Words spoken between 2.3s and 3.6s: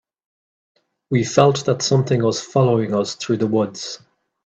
following us through the